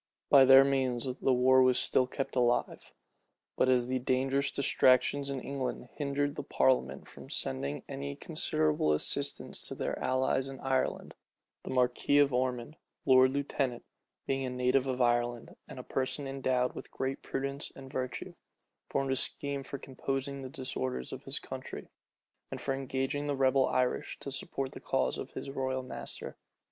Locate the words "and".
15.67-15.77, 17.75-17.93, 22.49-22.59